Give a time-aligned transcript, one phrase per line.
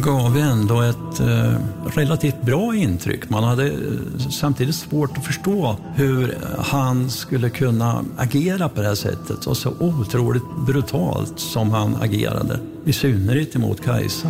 [0.00, 1.54] Gav ändå ett eh,
[1.94, 3.30] relativt bra intryck.
[3.30, 3.74] Man hade eh,
[4.30, 9.72] samtidigt svårt att förstå hur han skulle kunna agera på det här sättet och så
[9.78, 12.60] otroligt brutalt som han agerade.
[12.84, 14.28] I synnerhet emot Kajsa.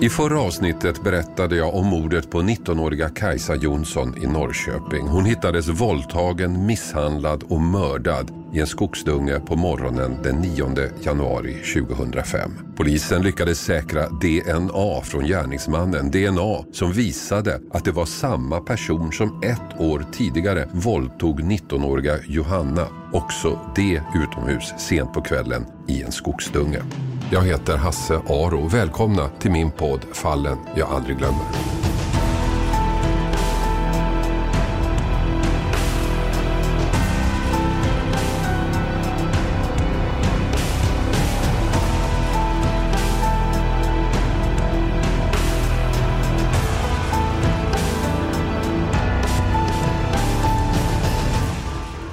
[0.00, 5.06] I förra avsnittet berättade jag om mordet på 19-åriga Kajsa Jonsson i Norrköping.
[5.08, 10.66] Hon hittades våldtagen, misshandlad och mördad i en skogsdunge på morgonen den 9
[11.02, 12.50] januari 2005.
[12.76, 16.10] Polisen lyckades säkra DNA från gärningsmannen.
[16.10, 22.86] DNA som visade att det var samma person som ett år tidigare våldtog 19-åriga Johanna.
[23.12, 26.82] Också det utomhus sent på kvällen i en skogsdunge.
[27.30, 28.68] Jag heter Hasse Aro.
[28.68, 31.73] Välkomna till min podd Fallen jag aldrig glömmer.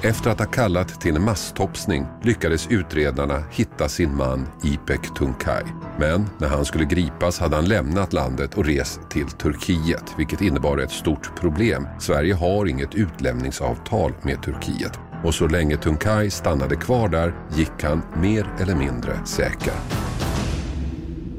[0.04, 5.62] Efter att ha kallat till en masstopsning lyckades utredarna hitta sin man Ipek Tunkay.
[5.98, 10.78] Men när han skulle gripas hade han lämnat landet och rest till Turkiet, vilket innebar
[10.78, 11.88] ett stort problem.
[12.00, 14.98] Sverige har inget utlämningsavtal med Turkiet.
[15.24, 19.74] Och så länge Tunkay stannade kvar där gick han mer eller mindre säker.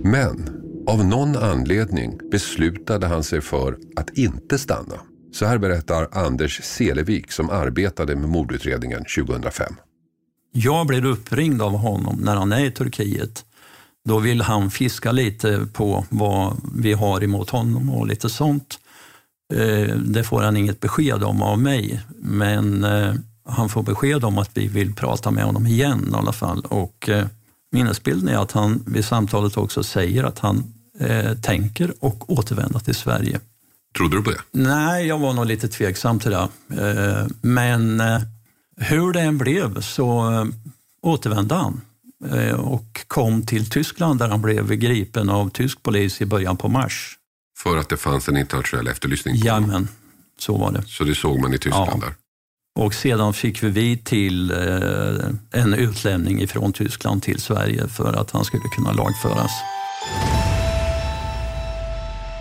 [0.03, 5.12] Men av någon anledning beslutade han sig för att inte stanna.
[5.33, 9.73] Så här berättar Anders Selevik som arbetade med mordutredningen 2005.
[10.51, 13.45] Jag blir uppringd av honom när han är i Turkiet.
[14.05, 18.79] Då vill han fiska lite på vad vi har emot honom och lite sånt.
[19.53, 23.13] Eh, det får han inget besked om av mig, men eh,
[23.45, 26.65] han får besked om att vi vill prata med honom igen i alla fall.
[26.69, 27.25] Och eh,
[27.71, 30.63] minnesbilden är att han vid samtalet också säger att han
[31.41, 33.39] tänker och återvända till Sverige.
[33.97, 34.41] Trodde du på det?
[34.51, 36.47] Nej, jag var nog lite tveksam till det.
[36.69, 38.21] Eh, men eh,
[38.77, 40.45] hur det än blev så eh,
[41.01, 41.81] återvände han
[42.57, 47.17] och kom till Tyskland där han blev gripen av tysk polis i början på mars.
[47.57, 49.87] För att det fanns en internationell efterlysning på Jamen,
[50.39, 50.83] så var det.
[50.87, 52.07] Så det såg man i Tyskland ja.
[52.07, 52.15] där?
[52.79, 54.51] Och sedan fick vi till
[55.51, 59.51] en utlämning ifrån Tyskland till Sverige för att han skulle kunna lagföras.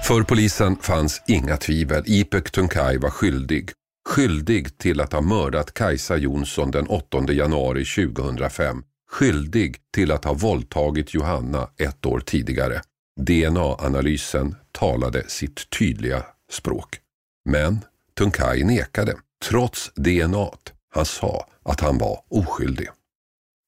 [0.02, 2.02] För polisen fanns inga tvivel.
[2.06, 3.70] Ipek Tunkay var skyldig.
[4.08, 8.82] Skyldig till att ha mördat Kajsa Jonsson den 8 januari 2005.
[9.10, 12.80] Skyldig till att ha våldtagit Johanna ett år tidigare.
[13.20, 16.98] DNA-analysen talade sitt tydliga språk.
[17.44, 17.80] Men
[18.18, 20.50] Tunkay nekade, trots DNA.
[20.94, 22.88] Han sa att han var oskyldig.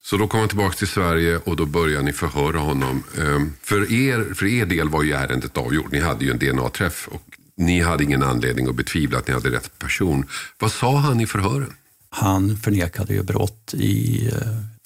[0.04, 3.02] Så då kom han tillbaka till Sverige och då började ni förhöra honom.
[3.18, 5.92] Ehm, för er, för er del var ju ärendet avgjort.
[5.92, 7.22] Ni hade ju en DNA-träff och
[7.56, 10.26] ni hade ingen anledning att betvivla att ni hade rätt person.
[10.58, 11.72] Vad sa han i förhören?
[12.10, 14.32] Han förnekade ju brott i eh,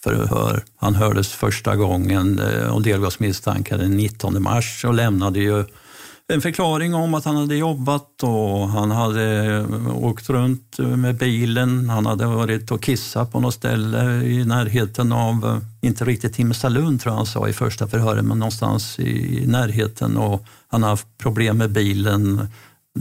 [0.03, 0.65] förhör.
[0.77, 5.65] Han hördes första gången eh, och delgavs misstankar den 19 mars och lämnade ju
[6.33, 11.91] en förklaring om att han hade jobbat och han hade åkt runt med bilen.
[11.91, 17.13] Han hade varit och kissat på något ställe i närheten av, inte riktigt Himmelstalund tror
[17.13, 20.17] jag han sa i första förhöret, men någonstans i närheten.
[20.17, 22.49] Och han har haft problem med bilen.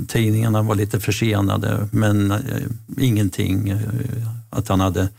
[0.07, 2.37] Tidningarna var lite försenade, men eh,
[2.97, 3.79] ingenting eh,
[4.49, 5.09] att han hade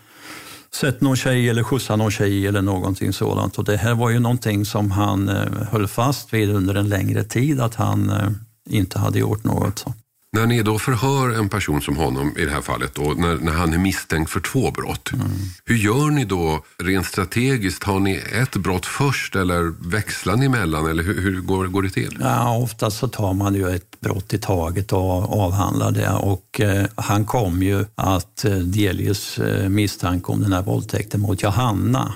[0.75, 3.59] sett någon tjej eller skjutsat någon tjej eller någonting sådant.
[3.59, 7.25] Och det här var ju någonting som han eh, höll fast vid under en längre
[7.25, 8.31] tid, att han eh,
[8.71, 9.85] inte hade gjort något.
[10.33, 13.53] När ni då förhör en person som honom i det här fallet, då, när, när
[13.53, 15.27] han är misstänkt för två brott, mm.
[15.65, 17.85] hur gör ni då rent strategiskt?
[17.85, 21.91] Har ni ett brott först eller växlar ni emellan eller hur, hur går, går det
[21.91, 22.19] till?
[22.21, 26.87] Ja, oftast så tar man ju ett brott i taget och avhandlar det och eh,
[26.97, 32.13] han kom ju att eh, delges eh, misstanke om den här våldtäkten mot Johanna.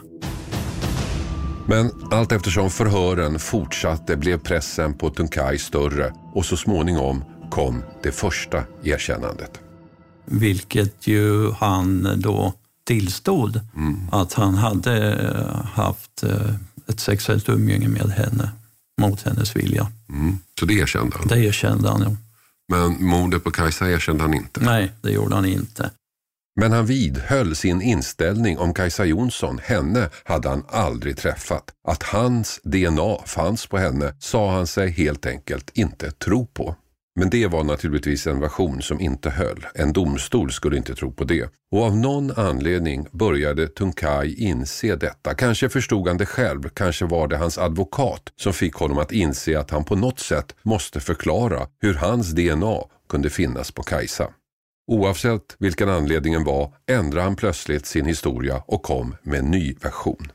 [1.66, 8.12] Men allt eftersom förhören fortsatte blev pressen på Tunkay större och så småningom kom det
[8.12, 9.60] första erkännandet.
[10.24, 12.52] Vilket ju han då
[12.84, 14.08] tillstod mm.
[14.12, 16.54] att han hade eh, haft eh,
[16.86, 18.50] ett sexuellt umgänge med henne
[19.00, 19.92] mot hennes vilja.
[20.08, 20.38] Mm.
[20.60, 21.28] Så det erkände han?
[21.28, 22.16] Det erkände han, ja.
[22.68, 24.64] Men mordet på Kajsa erkände han inte.
[24.64, 25.90] Nej, det gjorde han inte.
[26.60, 29.58] Men han vidhöll sin inställning om Kajsa Jonsson.
[29.62, 31.64] Henne hade han aldrig träffat.
[31.88, 36.76] Att hans DNA fanns på henne sa han sig helt enkelt inte tro på.
[37.14, 39.66] Men det var naturligtvis en version som inte höll.
[39.74, 41.50] En domstol skulle inte tro på det.
[41.72, 45.34] Och av någon anledning började Tunkay inse detta.
[45.34, 49.58] Kanske förstod han det själv, kanske var det hans advokat som fick honom att inse
[49.58, 52.78] att han på något sätt måste förklara hur hans DNA
[53.08, 54.28] kunde finnas på Kajsa.
[54.86, 60.32] Oavsett vilken anledningen var ändrade han plötsligt sin historia och kom med en ny version.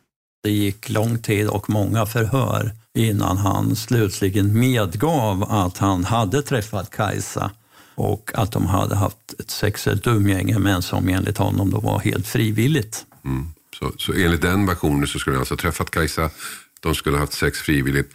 [0.48, 6.90] Det gick lång tid och många förhör innan han slutligen medgav att han hade träffat
[6.90, 7.52] Kajsa
[7.96, 12.28] och att de hade haft ett sexuellt umgänge men som enligt honom då var helt
[12.28, 13.06] frivilligt.
[13.26, 13.48] Mm.
[13.80, 16.30] Så, så enligt den versionen så skulle han alltså ha träffat Kajsa,
[16.80, 18.12] de skulle ha haft sex frivilligt,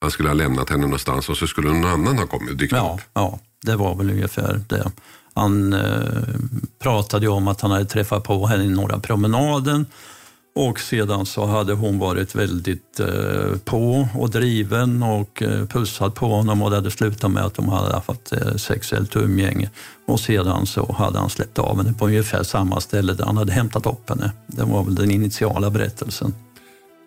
[0.00, 2.72] han skulle ha lämnat henne någonstans och så skulle någon annan ha kommit och dykt
[2.72, 3.10] ja, upp.
[3.14, 4.92] Ja, det var väl ungefär det.
[5.34, 6.22] Han eh,
[6.78, 9.86] pratade om att han hade träffat på henne i Norra promenaden
[10.54, 16.26] och sedan så hade hon varit väldigt eh, på och driven och eh, pussat på
[16.26, 19.70] honom och det hade slutat med att de hade haft eh, sexuellt umgänge.
[20.06, 23.52] Och sedan så hade han släppt av henne på ungefär samma ställe där han hade
[23.52, 24.32] hämtat upp henne.
[24.46, 26.34] Det var väl den initiala berättelsen.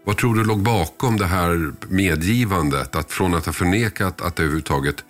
[0.05, 2.95] Vad tror du låg bakom det här medgivandet?
[2.95, 5.03] Att från att ha förnekat att överhuvudtaget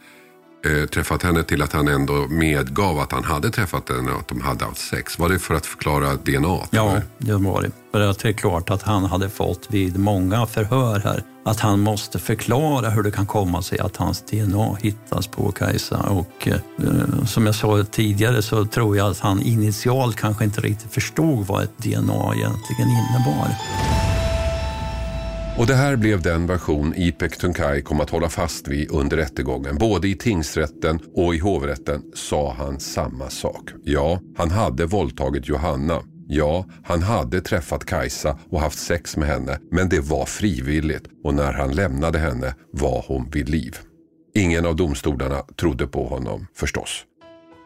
[0.66, 4.28] eh, träffat henne till att han ändå medgav att han hade träffat henne och att
[4.28, 5.20] de hade haft sex.
[5.20, 6.60] Var det för att förklara DNA?
[6.70, 7.72] Ja, det var det.
[7.92, 11.80] För att det är klart att han hade fått vid många förhör här att han
[11.80, 15.98] måste förklara hur det kan komma sig att hans DNA hittas på Kajsa.
[15.98, 20.94] Och eh, som jag sa tidigare så tror jag att han initialt kanske inte riktigt
[20.94, 23.48] förstod vad ett DNA egentligen innebar.
[25.58, 29.78] Och det här blev den version Ipek Tunkay kom att hålla fast vid under rättegången.
[29.78, 33.70] Både i tingsrätten och i hovrätten sa han samma sak.
[33.84, 36.02] Ja, han hade våldtagit Johanna.
[36.28, 41.34] Ja, han hade träffat Kajsa och haft sex med henne, men det var frivilligt och
[41.34, 43.78] när han lämnade henne var hon vid liv.
[44.34, 47.04] Ingen av domstolarna trodde på honom, förstås.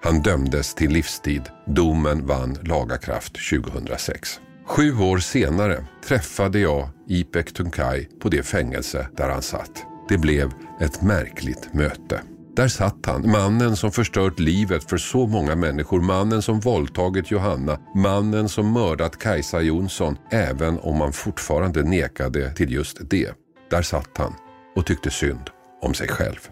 [0.04, 1.42] Han dömdes till livstid.
[1.66, 4.40] Domen vann lagakraft 2006.
[4.70, 9.86] Sju år senare träffade jag Ipek Tunkay på det fängelse där han satt.
[10.10, 10.52] Det blev
[10.82, 12.22] ett märkligt möte.
[12.56, 17.80] Där satt han, mannen som förstört livet för så många människor, mannen som våldtagit Johanna,
[17.96, 23.32] mannen som mördat Kajsa Jonsson, även om man fortfarande nekade till just det.
[23.70, 24.34] Där satt han
[24.76, 25.50] och tyckte synd
[25.82, 26.50] om sig själv.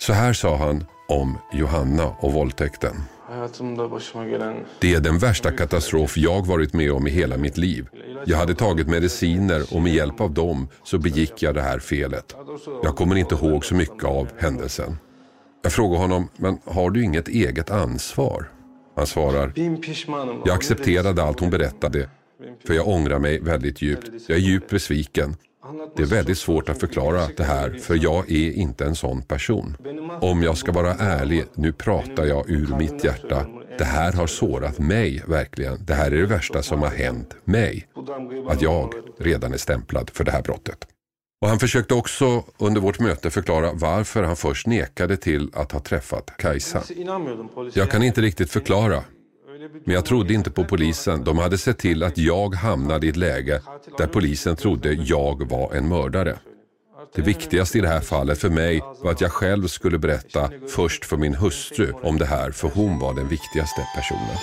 [0.00, 2.94] Så här sa han om Johanna och våldtäkten.
[4.78, 7.88] Det är den värsta katastrof jag varit med om i hela mitt liv.
[8.26, 12.36] Jag hade tagit mediciner och med hjälp av dem så begick jag det här felet.
[12.82, 14.98] Jag kommer inte ihåg så mycket av händelsen.
[15.62, 18.48] Jag frågar honom, men har du inget eget ansvar?
[18.96, 19.52] Han svarar,
[20.46, 22.08] jag accepterade allt hon berättade,
[22.66, 24.10] för jag ångrar mig väldigt djupt.
[24.28, 25.36] Jag är djupt besviken.
[25.96, 29.76] Det är väldigt svårt att förklara det här för jag är inte en sån person.
[30.20, 33.46] Om jag ska vara ärlig, nu pratar jag ur mitt hjärta.
[33.78, 35.84] Det här har sårat mig verkligen.
[35.84, 37.88] Det här är det värsta som har hänt mig.
[38.48, 40.86] Att jag redan är stämplad för det här brottet.
[41.42, 45.80] Och han försökte också under vårt möte förklara varför han först nekade till att ha
[45.80, 46.82] träffat Kajsa.
[47.74, 49.04] Jag kan inte riktigt förklara.
[49.84, 51.24] Men jag trodde inte på polisen.
[51.24, 53.62] De hade sett till att jag hamnade i ett läge
[53.98, 56.38] där polisen trodde jag var en mördare.
[57.14, 61.04] Det viktigaste i det här fallet för mig var att jag själv skulle berätta först
[61.04, 64.36] för min hustru om det här, för hon var den viktigaste personen.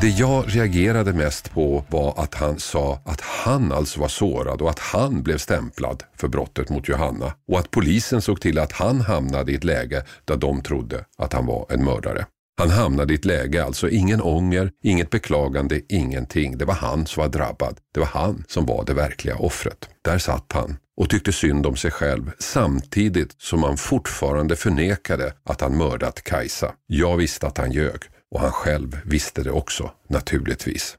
[0.00, 4.70] Det jag reagerade mest på var att han sa att han alltså var sårad och
[4.70, 9.00] att han blev stämplad för brottet mot Johanna och att polisen såg till att han
[9.00, 12.26] hamnade i ett läge där de trodde att han var en mördare.
[12.58, 16.58] Han hamnade i ett läge, alltså ingen ånger, inget beklagande, ingenting.
[16.58, 17.78] Det var han som var drabbad.
[17.94, 19.88] Det var han som var det verkliga offret.
[20.04, 25.60] Där satt han och tyckte synd om sig själv samtidigt som han fortfarande förnekade att
[25.60, 26.72] han mördat Kajsa.
[26.86, 28.02] Jag visste att han ljög
[28.34, 30.96] och han själv visste det också, naturligtvis.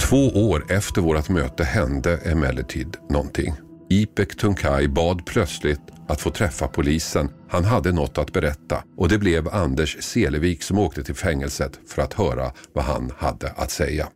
[0.00, 3.54] Två år efter vårt möte hände emellertid någonting.
[3.90, 7.30] Ipek Tunkay bad plötsligt att få träffa polisen.
[7.48, 12.02] Han hade något att berätta och det blev Anders Selevik som åkte till fängelset för
[12.02, 14.08] att höra vad han hade att säga.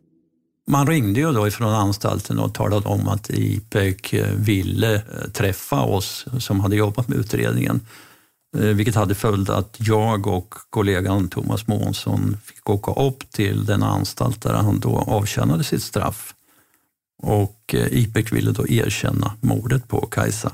[0.67, 5.81] Man ringde ju då ifrån anstalten och talade om att Ipek eh, ville eh, träffa
[5.81, 7.81] oss som hade jobbat med utredningen.
[8.57, 13.83] Eh, vilket hade följt att jag och kollegan Thomas Månsson fick åka upp till den
[13.83, 16.33] anstalt där han då avtjänade sitt straff.
[17.23, 20.51] Och eh, IPEC ville då erkänna mordet på Kajsa.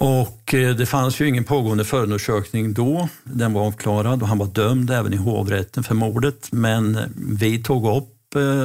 [0.00, 3.08] Och eh, det fanns ju ingen pågående förundersökning då.
[3.24, 6.48] Den var avklarad och han var dömd även i hovrätten för mordet.
[6.52, 8.10] Men eh, vi tog upp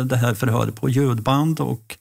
[0.06, 1.98] det här förhöret på ljudband och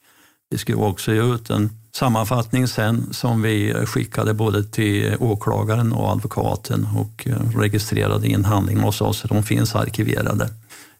[0.49, 6.87] vi skrev också ut en sammanfattning sen som vi skickade både till åklagaren och advokaten
[6.95, 9.23] och registrerade registrerade in handling hos oss.
[9.29, 10.49] De finns arkiverade.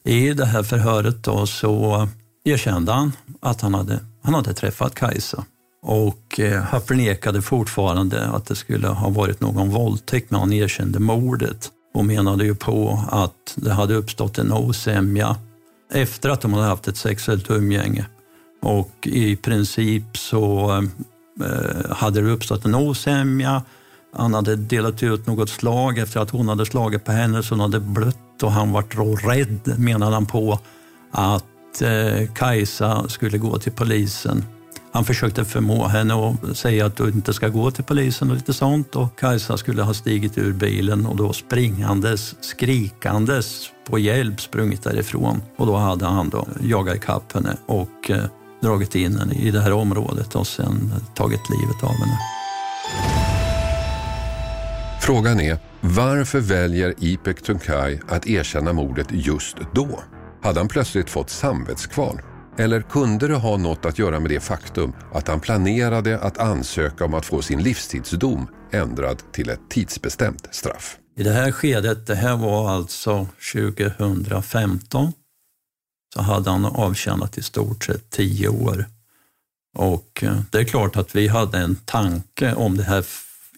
[0.04, 2.08] I det här förhöret då så
[2.46, 5.46] erkände han att han hade, han hade träffat Kajsa
[5.82, 11.00] och eh, han förnekade fortfarande att det skulle ha varit någon våldtäkt men han erkände
[11.00, 15.36] mordet och menade ju på att det hade uppstått en osämja
[15.94, 18.06] efter att de hade haft ett sexuellt umgänge.
[18.62, 20.72] Och i princip så
[21.46, 23.64] eh, hade det uppstått en osämja.
[24.16, 27.60] Han hade delat ut något slag efter att hon hade slagit på henne så hon
[27.60, 30.60] hade blött och han var rädd, menade han på,
[31.12, 31.46] att
[31.82, 34.46] eh, Kajsa skulle gå till polisen.
[34.92, 38.54] Han försökte förmå henne att säga att du inte ska gå till polisen och lite
[38.54, 38.96] sånt.
[38.96, 45.42] Och Kajsa skulle ha stigit ur bilen och då springandes, skrikandes på hjälp sprungit därifrån.
[45.58, 48.24] Och då hade han då jagat ikapp henne och eh,
[48.62, 52.18] dragit in henne i det här området och sen tagit livet av henne.
[55.02, 60.00] Frågan är, varför väljer Ipek Tunkai att erkänna mordet just då?
[60.42, 62.22] Hade han plötsligt fått samvetskval?
[62.58, 67.06] Eller kunde det ha något att göra med det faktum att han planerade att ansöka
[67.06, 70.98] om att få sin livstidsdom ändrad till ett tidsbestämt straff?
[71.16, 75.14] I det här skedet, det här var alltså 2015,
[76.14, 78.86] så hade han avtjänat i stort sett tio år.
[79.78, 83.06] Och eh, det är klart att vi hade en tanke om det här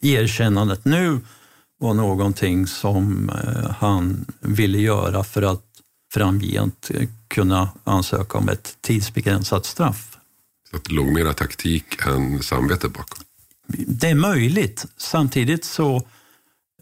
[0.02, 1.20] erkännandet nu
[1.80, 5.71] var någonting som eh, han ville göra för att
[6.13, 6.91] framgent
[7.27, 10.18] kunna ansöka om ett tidsbegränsat straff.
[10.70, 13.24] Så att det låg mera taktik än samvete bakom?
[13.88, 14.86] Det är möjligt.
[14.98, 15.96] Samtidigt så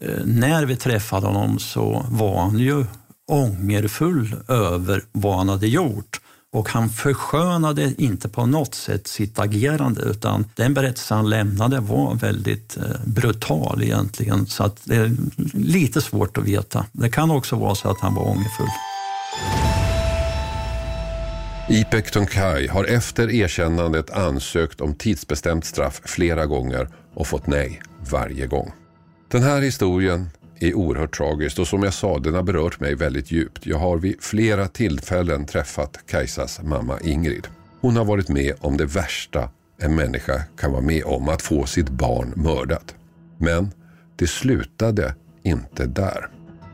[0.00, 2.84] eh, när vi träffade honom så var han ju
[3.28, 6.20] ångerfull över vad han hade gjort.
[6.52, 12.14] Och han förskönade inte på något sätt sitt agerande utan den berättelse han lämnade var
[12.14, 14.46] väldigt eh, brutal egentligen.
[14.46, 15.16] Så att det är
[15.54, 16.86] lite svårt att veta.
[16.92, 18.68] Det kan också vara så att han var ångerfull.
[21.72, 28.46] Ipek Tunkai har efter erkännandet ansökt om tidsbestämt straff flera gånger och fått nej varje
[28.46, 28.72] gång.
[29.30, 33.32] Den här historien är oerhört tragisk och som jag sa, den har berört mig väldigt
[33.32, 33.66] djupt.
[33.66, 37.46] Jag har vid flera tillfällen träffat Kajsas mamma Ingrid.
[37.80, 39.50] Hon har varit med om det värsta
[39.80, 42.94] en människa kan vara med om, att få sitt barn mördat.
[43.38, 43.70] Men
[44.16, 46.28] det slutade inte där.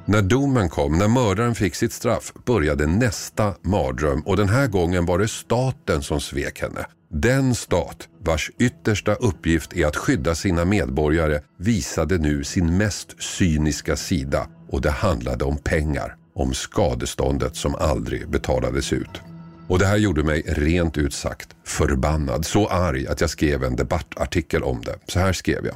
[0.08, 5.06] När domen kom, när mördaren fick sitt straff, började nästa mardröm och den här gången
[5.06, 6.86] var det staten som svek henne.
[7.10, 13.96] Den stat vars yttersta uppgift är att skydda sina medborgare visade nu sin mest cyniska
[13.96, 19.20] sida och det handlade om pengar, om skadeståndet som aldrig betalades ut.
[19.68, 23.76] Och det här gjorde mig rent ut sagt förbannad, så arg att jag skrev en
[23.76, 24.98] debattartikel om det.
[25.06, 25.74] Så här skrev jag.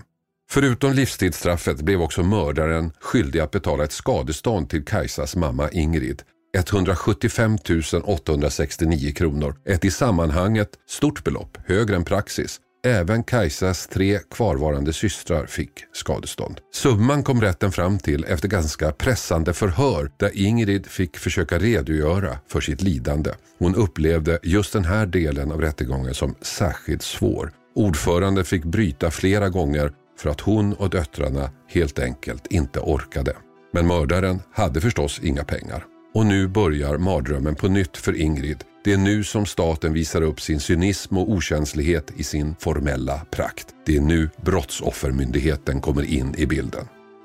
[0.53, 6.23] Förutom livstidsstraffet blev också mördaren skyldig att betala ett skadestånd till Kajsas mamma Ingrid.
[6.57, 7.59] 175
[8.05, 9.57] 869 kronor.
[9.65, 12.61] Ett i sammanhanget stort belopp, högre än praxis.
[12.85, 16.61] Även Kajsas tre kvarvarande systrar fick skadestånd.
[16.75, 22.61] Summan kom rätten fram till efter ganska pressande förhör där Ingrid fick försöka redogöra för
[22.61, 23.31] sitt lidande.
[23.59, 27.53] Hon upplevde just den här delen av rättegången som särskilt svår.
[27.75, 33.37] Ordförande fick bryta flera gånger för att hon och döttrarna helt enkelt inte orkade.
[33.73, 35.85] Men mördaren hade förstås inga pengar.
[36.15, 38.65] Och nu börjar mardrömmen på nytt för Ingrid.
[38.85, 43.67] Det är nu som staten visar upp sin cynism och okänslighet i sin formella prakt.
[43.87, 46.85] Det är nu Brottsoffermyndigheten kommer in i bilden.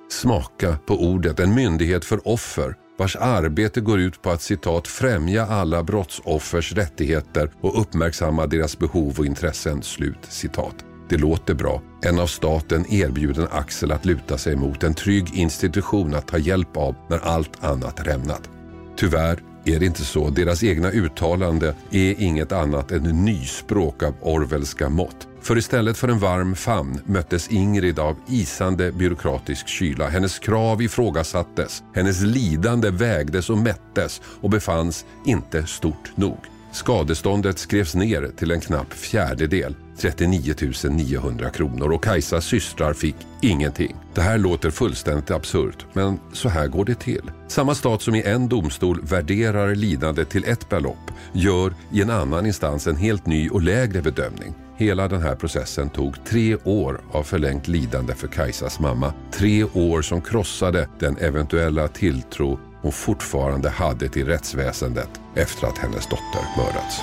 [0.09, 5.45] Smaka på ordet, en myndighet för offer vars arbete går ut på att citat främja
[5.45, 9.83] alla brottsoffers rättigheter och uppmärksamma deras behov och intressen.
[9.83, 10.85] Slut citat.
[11.09, 11.81] Det låter bra.
[12.01, 14.83] En av staten erbjuden axel att luta sig mot.
[14.83, 18.49] En trygg institution att ta hjälp av när allt annat rämnat.
[18.97, 20.29] Tyvärr är det inte så.
[20.29, 25.27] Deras egna uttalande är inget annat än nyspråk av Orwellska mått.
[25.41, 30.07] För istället för en varm famn möttes Ingrid av isande byråkratisk kyla.
[30.07, 31.83] Hennes krav ifrågasattes.
[31.93, 36.37] Hennes lidande vägdes och mättes och befanns inte stort nog.
[36.71, 40.55] Skadeståndet skrevs ner till en knapp fjärdedel, 39
[40.89, 43.95] 900 kronor och Kajsas systrar fick ingenting.
[44.13, 47.31] Det här låter fullständigt absurt, men så här går det till.
[47.47, 52.45] Samma stat som i en domstol värderar lidande till ett belopp gör i en annan
[52.45, 54.53] instans en helt ny och lägre bedömning.
[54.77, 59.13] Hela den här processen tog tre år av förlängt lidande för Kajsas mamma.
[59.31, 66.07] Tre år som krossade den eventuella tilltro hon fortfarande hade till rättsväsendet efter att hennes
[66.07, 67.01] dotter mördats.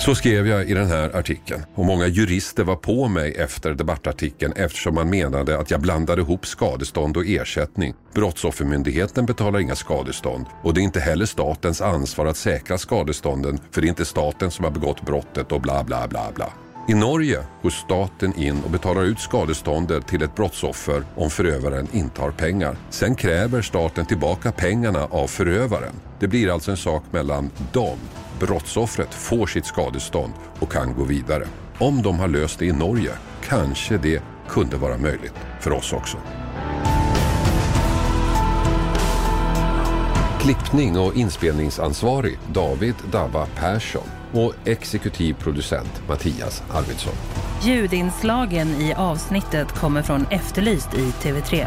[0.00, 4.52] Så skrev jag i den här artikeln och många jurister var på mig efter debattartikeln
[4.56, 7.94] eftersom man menade att jag blandade ihop skadestånd och ersättning.
[8.14, 13.80] Brottsoffermyndigheten betalar inga skadestånd och det är inte heller statens ansvar att säkra skadestånden för
[13.80, 16.52] det är inte staten som har begått brottet och bla bla bla bla.
[16.88, 22.20] I Norge går staten in och betalar ut skadeståndet till ett brottsoffer om förövaren inte
[22.20, 22.76] har pengar.
[22.90, 25.94] Sen kräver staten tillbaka pengarna av förövaren.
[26.20, 27.98] Det blir alltså en sak mellan dem.
[28.42, 31.44] Brottsoffret får sitt skadestånd och kan gå vidare.
[31.78, 33.12] Om de har löst det i Norge
[33.44, 36.16] kanske det kunde vara möjligt för oss också.
[40.40, 47.14] Klippning och inspelningsansvarig David Dabba Persson och exekutiv producent Mattias Arvidsson.
[47.62, 51.66] Ljudinslagen i avsnittet kommer från Efterlyst i TV3.